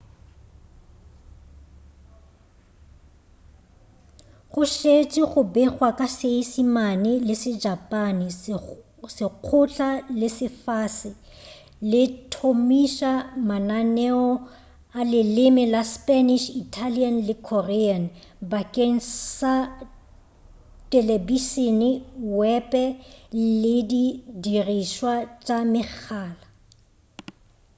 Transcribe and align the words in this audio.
go 4.51 4.61
šetše 4.75 5.23
go 5.31 5.41
begwa 5.53 5.89
ka 5.99 6.07
seisemane 6.17 7.11
le 7.27 7.35
sejapane 7.43 8.27
lekgotla 9.01 9.89
la 10.19 10.27
lefase 10.41 11.09
le 11.89 12.01
thomiša 12.33 13.11
mananeo 13.47 14.27
a 14.99 15.01
leleme 15.11 15.63
la 15.73 15.81
spanish 15.93 16.47
italian 16.63 17.15
le 17.27 17.35
korean 17.47 18.03
bakeng 18.51 18.97
sa 19.35 19.53
telebišene 20.91 21.89
wepe 22.37 22.83
le 23.61 23.75
di 23.89 24.05
dirišwa 24.43 25.13
tša 25.45 25.57
megala 25.71 26.47